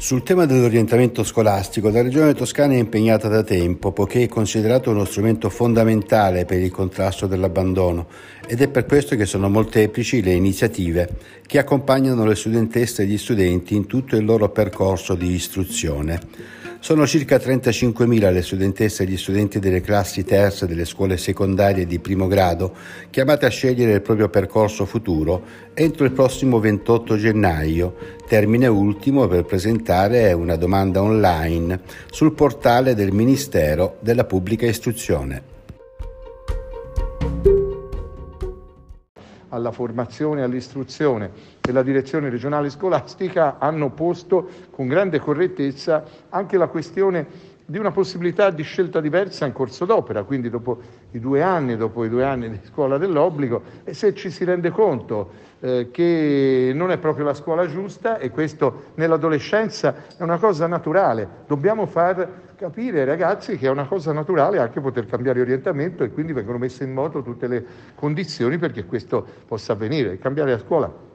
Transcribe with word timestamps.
Sul 0.00 0.22
tema 0.22 0.46
dell'orientamento 0.46 1.22
scolastico 1.22 1.90
la 1.90 2.00
Regione 2.00 2.32
Toscana 2.32 2.72
è 2.72 2.78
impegnata 2.78 3.28
da 3.28 3.42
tempo 3.42 3.92
poiché 3.92 4.22
è 4.22 4.28
considerato 4.28 4.88
uno 4.88 5.04
strumento 5.04 5.50
fondamentale 5.50 6.46
per 6.46 6.58
il 6.58 6.70
contrasto 6.70 7.26
dell'abbandono 7.26 8.06
ed 8.46 8.62
è 8.62 8.68
per 8.68 8.86
questo 8.86 9.14
che 9.14 9.26
sono 9.26 9.50
molteplici 9.50 10.22
le 10.22 10.32
iniziative 10.32 11.10
che 11.46 11.58
accompagnano 11.58 12.24
le 12.24 12.34
studentesse 12.34 13.02
e 13.02 13.06
gli 13.06 13.18
studenti 13.18 13.74
in 13.74 13.84
tutto 13.86 14.16
il 14.16 14.24
loro 14.24 14.48
percorso 14.48 15.14
di 15.14 15.34
istruzione. 15.34 16.18
Sono 16.82 17.06
circa 17.06 17.36
35.000 17.36 18.32
le 18.32 18.40
studentesse 18.40 19.02
e 19.02 19.06
gli 19.06 19.18
studenti 19.18 19.58
delle 19.58 19.82
classi 19.82 20.24
terze 20.24 20.66
delle 20.66 20.86
scuole 20.86 21.18
secondarie 21.18 21.86
di 21.86 21.98
primo 21.98 22.26
grado 22.26 22.74
chiamate 23.10 23.44
a 23.44 23.50
scegliere 23.50 23.92
il 23.92 24.00
proprio 24.00 24.30
percorso 24.30 24.86
futuro 24.86 25.42
entro 25.74 26.06
il 26.06 26.12
prossimo 26.12 26.58
28 26.58 27.18
gennaio, 27.18 27.94
termine 28.26 28.66
ultimo 28.66 29.28
per 29.28 29.44
presentare 29.44 30.32
una 30.32 30.56
domanda 30.56 31.02
online 31.02 31.80
sul 32.10 32.32
portale 32.32 32.94
del 32.94 33.12
Ministero 33.12 33.98
della 34.00 34.24
Pubblica 34.24 34.64
Istruzione. 34.64 35.59
Alla 39.50 39.70
formazione 39.70 40.40
e 40.40 40.44
all'istruzione 40.44 41.30
e 41.62 41.72
la 41.72 41.82
direzione 41.82 42.30
regionale 42.30 42.70
scolastica 42.70 43.58
hanno 43.58 43.90
posto 43.90 44.48
con 44.70 44.88
grande 44.88 45.20
correttezza 45.20 46.04
anche 46.30 46.56
la 46.56 46.68
questione 46.68 47.49
di 47.70 47.78
una 47.78 47.92
possibilità 47.92 48.50
di 48.50 48.64
scelta 48.64 49.00
diversa 49.00 49.46
in 49.46 49.52
corso 49.52 49.84
d'opera, 49.84 50.24
quindi 50.24 50.50
dopo 50.50 50.80
i 51.12 51.20
due 51.20 51.40
anni, 51.40 51.76
dopo 51.76 52.04
i 52.04 52.08
due 52.08 52.24
anni 52.24 52.50
di 52.50 52.58
scuola 52.64 52.98
dell'obbligo, 52.98 53.62
e 53.84 53.94
se 53.94 54.12
ci 54.12 54.28
si 54.28 54.42
rende 54.42 54.70
conto 54.70 55.30
eh, 55.60 55.88
che 55.92 56.72
non 56.74 56.90
è 56.90 56.98
proprio 56.98 57.24
la 57.24 57.32
scuola 57.32 57.68
giusta 57.68 58.18
e 58.18 58.30
questo 58.30 58.86
nell'adolescenza 58.94 59.94
è 60.16 60.22
una 60.24 60.38
cosa 60.38 60.66
naturale, 60.66 61.28
dobbiamo 61.46 61.86
far 61.86 62.48
capire 62.56 63.00
ai 63.00 63.06
ragazzi 63.06 63.56
che 63.56 63.68
è 63.68 63.70
una 63.70 63.86
cosa 63.86 64.12
naturale 64.12 64.58
anche 64.58 64.80
poter 64.80 65.06
cambiare 65.06 65.40
orientamento 65.40 66.02
e 66.02 66.10
quindi 66.10 66.32
vengono 66.32 66.58
messe 66.58 66.82
in 66.82 66.92
moto 66.92 67.22
tutte 67.22 67.46
le 67.46 67.64
condizioni 67.94 68.58
perché 68.58 68.84
questo 68.84 69.24
possa 69.46 69.74
avvenire. 69.74 70.18
Cambiare 70.18 70.50
la 70.50 70.58
scuola 70.58 71.08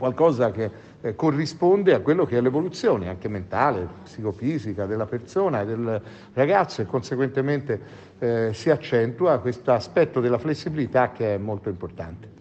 qualcosa 0.00 0.50
che 0.50 0.70
eh, 1.02 1.14
corrisponde 1.14 1.92
a 1.92 2.00
quello 2.00 2.24
che 2.24 2.38
è 2.38 2.40
l'evoluzione 2.40 3.08
anche 3.08 3.28
mentale, 3.28 3.86
psicofisica 4.02 4.86
della 4.86 5.04
persona 5.04 5.60
e 5.60 5.66
del 5.66 6.02
ragazzo 6.32 6.80
e 6.80 6.86
conseguentemente 6.86 7.80
eh, 8.18 8.50
si 8.54 8.70
accentua 8.70 9.38
questo 9.38 9.72
aspetto 9.72 10.20
della 10.20 10.38
flessibilità 10.38 11.12
che 11.12 11.34
è 11.34 11.38
molto 11.38 11.68
importante. 11.68 12.38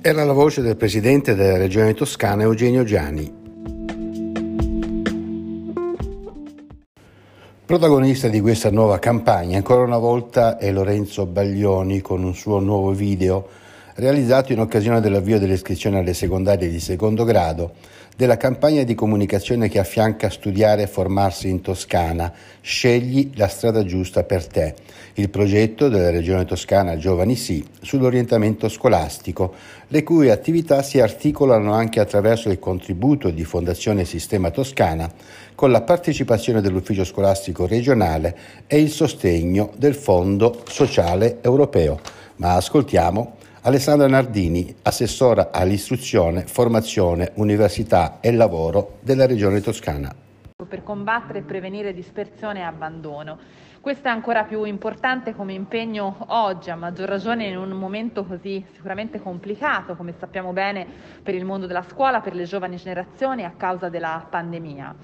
Era 0.00 0.24
la 0.24 0.32
voce 0.32 0.62
del 0.62 0.76
presidente 0.76 1.34
della 1.34 1.58
regione 1.58 1.94
toscana 1.94 2.42
Eugenio 2.42 2.82
Giani. 2.84 3.41
Protagonista 7.72 8.28
di 8.28 8.42
questa 8.42 8.70
nuova 8.70 8.98
campagna 8.98 9.56
ancora 9.56 9.80
una 9.82 9.96
volta 9.96 10.58
è 10.58 10.70
Lorenzo 10.70 11.24
Baglioni 11.24 12.02
con 12.02 12.22
un 12.22 12.34
suo 12.34 12.58
nuovo 12.58 12.90
video 12.90 13.48
realizzato 13.94 14.52
in 14.52 14.60
occasione 14.60 15.00
dell'avvio 15.00 15.38
delle 15.38 15.54
iscrizioni 15.54 15.96
alle 15.96 16.14
secondarie 16.14 16.68
di 16.68 16.80
secondo 16.80 17.24
grado 17.24 17.74
della 18.16 18.36
campagna 18.36 18.82
di 18.82 18.94
comunicazione 18.94 19.68
che 19.68 19.78
affianca 19.78 20.28
studiare 20.28 20.82
e 20.82 20.86
formarsi 20.86 21.48
in 21.48 21.60
Toscana, 21.60 22.32
Scegli 22.60 23.32
la 23.34 23.48
strada 23.48 23.84
giusta 23.84 24.22
per 24.22 24.46
te, 24.46 24.74
il 25.14 25.30
progetto 25.30 25.88
della 25.88 26.10
Regione 26.10 26.44
Toscana 26.44 26.96
Giovani 26.96 27.34
Sì 27.34 27.64
sull'orientamento 27.80 28.68
scolastico, 28.68 29.54
le 29.88 30.02
cui 30.02 30.30
attività 30.30 30.82
si 30.82 31.00
articolano 31.00 31.72
anche 31.72 32.00
attraverso 32.00 32.50
il 32.50 32.58
contributo 32.58 33.30
di 33.30 33.44
Fondazione 33.44 34.04
Sistema 34.04 34.50
Toscana 34.50 35.10
con 35.54 35.70
la 35.70 35.82
partecipazione 35.82 36.60
dell'Ufficio 36.60 37.04
Scolastico 37.04 37.66
regionale 37.66 38.36
e 38.66 38.78
il 38.78 38.90
sostegno 38.90 39.72
del 39.76 39.94
Fondo 39.94 40.62
Sociale 40.68 41.38
Europeo. 41.40 41.98
Ma 42.36 42.54
ascoltiamo 42.54 43.36
Alessandra 43.64 44.08
Nardini, 44.08 44.74
assessora 44.82 45.50
all'istruzione, 45.52 46.46
formazione, 46.46 47.30
università 47.34 48.18
e 48.20 48.32
lavoro 48.32 48.98
della 49.02 49.24
Regione 49.24 49.60
Toscana. 49.60 50.12
Per 50.68 50.82
combattere 50.82 51.38
e 51.38 51.42
prevenire 51.42 51.94
dispersione 51.94 52.58
e 52.58 52.62
abbandono. 52.64 53.38
Questo 53.80 54.08
è 54.08 54.10
ancora 54.10 54.42
più 54.42 54.64
importante 54.64 55.32
come 55.32 55.52
impegno 55.52 56.24
oggi, 56.30 56.70
a 56.70 56.74
maggior 56.74 57.08
ragione 57.08 57.46
in 57.46 57.56
un 57.56 57.70
momento 57.70 58.24
così 58.24 58.64
sicuramente 58.74 59.20
complicato, 59.20 59.94
come 59.94 60.14
sappiamo 60.18 60.52
bene, 60.52 60.84
per 61.22 61.36
il 61.36 61.44
mondo 61.44 61.68
della 61.68 61.84
scuola, 61.88 62.20
per 62.20 62.34
le 62.34 62.44
giovani 62.44 62.76
generazioni 62.76 63.44
a 63.44 63.54
causa 63.56 63.88
della 63.88 64.26
pandemia. 64.28 64.94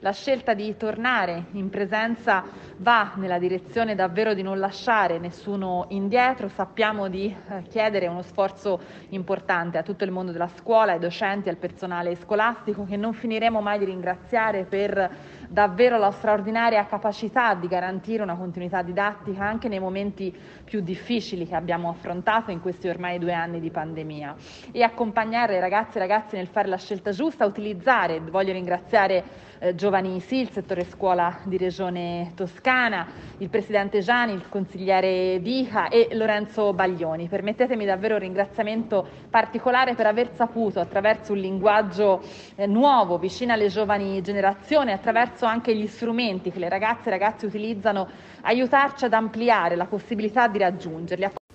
La 0.00 0.12
scelta 0.12 0.52
di 0.52 0.76
tornare 0.76 1.46
in 1.52 1.70
presenza 1.70 2.44
va 2.76 3.12
nella 3.14 3.38
direzione 3.38 3.94
davvero 3.94 4.34
di 4.34 4.42
non 4.42 4.58
lasciare 4.58 5.18
nessuno 5.18 5.86
indietro. 5.88 6.48
Sappiamo 6.48 7.08
di 7.08 7.34
eh, 7.48 7.62
chiedere 7.62 8.06
uno 8.06 8.20
sforzo 8.20 8.78
importante 9.10 9.78
a 9.78 9.82
tutto 9.82 10.04
il 10.04 10.10
mondo 10.10 10.32
della 10.32 10.48
scuola, 10.48 10.92
ai 10.92 10.98
docenti, 10.98 11.48
al 11.48 11.56
personale 11.56 12.14
scolastico 12.16 12.84
che 12.84 12.98
non 12.98 13.14
finiremo 13.14 13.62
mai 13.62 13.78
di 13.78 13.86
ringraziare 13.86 14.64
per 14.64 15.10
davvero 15.48 15.96
la 15.96 16.10
straordinaria 16.10 16.84
capacità 16.84 17.54
di 17.54 17.66
garantire 17.66 18.22
una 18.22 18.36
continuità 18.36 18.82
didattica 18.82 19.44
anche 19.44 19.68
nei 19.68 19.78
momenti 19.78 20.34
più 20.64 20.80
difficili 20.80 21.46
che 21.46 21.54
abbiamo 21.54 21.88
affrontato 21.88 22.50
in 22.50 22.60
questi 22.60 22.88
ormai 22.88 23.18
due 23.18 23.32
anni 23.32 23.60
di 23.60 23.70
pandemia 23.70 24.34
e 24.72 24.82
accompagnare 24.82 25.58
ragazzi 25.58 25.96
e 25.96 26.00
ragazzi 26.00 26.36
nel 26.36 26.48
fare 26.48 26.68
la 26.68 26.76
scelta 26.76 27.12
giusta, 27.12 27.46
utilizzare, 27.46 28.20
voglio 28.20 28.52
ringraziare 28.52 29.24
eh, 29.58 29.74
Giovani 29.86 30.16
il 30.16 30.50
settore 30.50 30.84
scuola 30.84 31.38
di 31.44 31.56
Regione 31.56 32.32
Toscana, 32.34 33.06
il 33.38 33.48
Presidente 33.48 34.00
Giani, 34.00 34.32
il 34.32 34.48
consigliere 34.48 35.38
Vica 35.38 35.86
e 35.86 36.08
Lorenzo 36.14 36.72
Baglioni. 36.72 37.28
Permettetemi 37.28 37.84
davvero 37.84 38.14
un 38.14 38.20
ringraziamento 38.22 39.06
particolare 39.30 39.94
per 39.94 40.06
aver 40.06 40.34
saputo 40.34 40.80
attraverso 40.80 41.34
un 41.34 41.38
linguaggio 41.38 42.20
eh, 42.56 42.66
nuovo, 42.66 43.16
vicino 43.16 43.52
alle 43.52 43.68
giovani 43.68 44.20
generazioni, 44.22 44.90
attraverso 44.90 45.44
anche 45.44 45.72
gli 45.72 45.86
strumenti 45.86 46.50
che 46.50 46.58
le 46.58 46.68
ragazze 46.68 47.04
e 47.04 47.14
i 47.14 47.18
ragazzi 47.18 47.46
utilizzano, 47.46 48.08
aiutarci 48.40 49.04
ad 49.04 49.12
ampliare 49.12 49.76
la 49.76 49.86
possibilità 49.86 50.48
di 50.48 50.58
raggiungerli. 50.58 51.45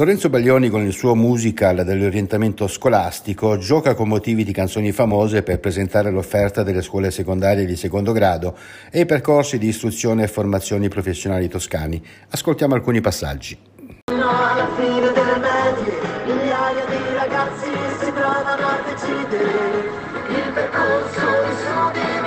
Lorenzo 0.00 0.30
Baglioni 0.30 0.70
con 0.70 0.82
il 0.82 0.94
suo 0.94 1.14
musical 1.14 1.84
dell'orientamento 1.84 2.66
scolastico 2.68 3.58
gioca 3.58 3.92
con 3.92 4.08
motivi 4.08 4.44
di 4.44 4.50
canzoni 4.50 4.92
famose 4.92 5.42
per 5.42 5.60
presentare 5.60 6.10
l'offerta 6.10 6.62
delle 6.62 6.80
scuole 6.80 7.10
secondarie 7.10 7.66
di 7.66 7.76
secondo 7.76 8.12
grado 8.12 8.56
e 8.90 9.00
i 9.00 9.04
percorsi 9.04 9.58
di 9.58 9.68
istruzione 9.68 10.22
e 10.22 10.28
formazioni 10.28 10.88
professionali 10.88 11.48
toscani. 11.48 12.02
Ascoltiamo 12.30 12.74
alcuni 12.74 13.02
passaggi. 13.02 13.58
No, 14.06 14.28
alla 14.30 14.70
fine 14.74 15.12
delle 15.12 15.36
medie, 15.36 15.92
migliaia 16.24 16.84
di 16.86 17.14
ragazzi 17.14 17.70
si 17.98 18.10
trovano 18.10 18.66
a 18.68 18.82
decidere 18.88 19.90
il 20.28 20.52
percorso 20.54 21.26
di 21.44 22.00
studi 22.00 22.19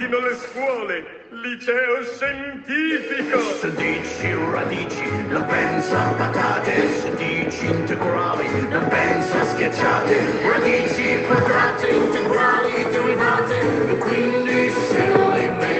presentino 0.00 0.18
le 0.20 0.36
scuole 0.36 1.04
liceo 1.30 2.02
scientifico. 2.04 3.38
Se 3.60 3.70
dici 3.74 4.34
radici, 4.50 5.10
non 5.28 5.44
penso 5.46 5.94
a 5.94 6.14
patate. 6.16 7.00
Se 7.00 7.14
dici 7.16 7.66
integrali, 7.66 8.48
non 8.68 8.88
penso 8.88 9.36
a 9.36 9.44
schiacciate. 9.44 10.48
Radici, 10.48 11.22
quadrate, 11.26 11.88
integrali, 11.88 12.84
derivate. 12.90 13.90
E 13.90 13.98
quindi 13.98 14.70
scegli 14.70 15.50
me. 15.58 15.78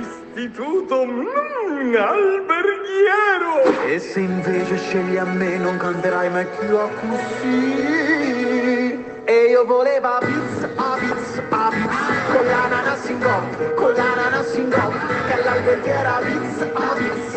Istituto 0.00 1.06
mm, 1.06 1.94
alberghiero. 1.94 3.84
E 3.86 3.98
se 4.00 4.20
invece 4.20 4.78
scegli 4.78 5.16
a 5.16 5.24
me, 5.24 5.56
non 5.58 5.76
canterai 5.76 6.28
mai 6.30 6.46
più 6.58 6.76
a 6.76 6.88
così. 6.88 7.94
E 9.28 9.46
io 9.50 9.64
volevo 9.64 10.06
a 10.06 10.18
pizza, 10.18 10.70
a 10.76 10.96
pizza, 10.98 11.42
a 11.48 11.68
pizza. 11.70 12.16
Con 12.32 12.46
l'ananas 12.96 13.08
in 13.08 13.18
gomma, 13.18 13.74
con 13.74 13.92
l'ananas 13.92 14.54
in 14.54 14.68
gomma 14.70 15.06
Che 15.26 15.92
a 15.92 16.20
Viz, 16.20 16.62
a 16.62 16.94
Viz. 16.94 17.32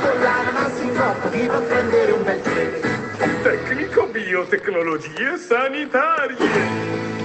Con 0.00 0.20
l'ananas 0.20 0.80
in 0.80 0.92
gomma 0.92 1.28
ti 1.30 1.46
fa 1.46 1.58
prendere 1.58 2.12
un 2.12 2.22
bel 2.22 2.40
jet 2.40 3.42
Tecnico 3.42 4.06
biotecnologie 4.06 5.36
sanitarie. 5.36 6.36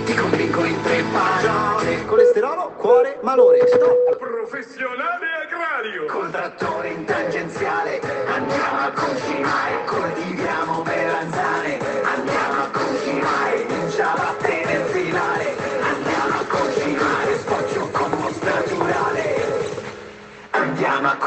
Ti 0.06 0.14
convinco 0.16 0.64
in 0.64 0.82
tre 0.82 1.04
parole 1.12 2.06
Colesterolo, 2.06 2.74
cuore, 2.78 3.20
malore. 3.22 3.68
Stop. 3.68 4.18
Professionale 4.18 5.26
agrario. 5.44 6.06
Col 6.06 6.32
trattore 6.32 6.90
in 6.90 7.06
tangenziale 7.06 8.00
Andiamo 8.28 8.80
a 8.80 8.92
concimare 8.92 9.84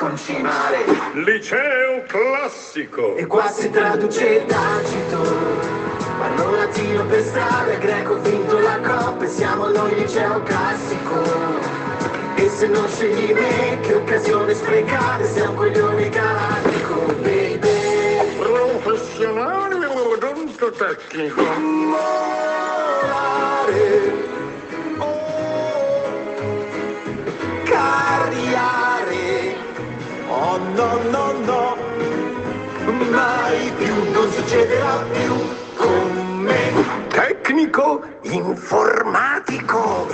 concimare, 0.09 0.85
liceo 1.13 2.03
classico. 2.07 3.17
E 3.17 3.27
qua 3.27 3.49
si 3.49 3.69
traduce 3.69 4.45
tacito, 4.47 5.23
parlo 6.19 6.51
latino 6.57 7.05
per 7.05 7.23
strada, 7.23 7.75
greco 7.75 8.19
vinto 8.21 8.59
la 8.59 8.79
coppa 8.81 9.25
e 9.25 9.29
siamo 9.29 9.69
noi 9.69 9.95
liceo 9.97 10.43
classico. 10.43 11.23
E 12.37 12.49
se 12.49 12.69
non 12.69 12.89
scegli 12.89 13.33
me, 13.33 13.81
che 13.83 13.95
occasione 13.95 14.55
sprecare, 14.55 15.27
sei 15.27 15.47
un 15.47 15.55
coglione 15.57 16.09
galattico, 16.09 16.95
baby. 17.21 17.69
Professionale 18.39 19.85
o 19.85 20.13
odonto 20.13 20.73
non 34.19 34.33
succederà 34.33 35.05
più 35.13 35.33
con 35.77 36.43
me. 36.43 36.73
Tecnico 37.09 38.03
informatico. 38.23 40.07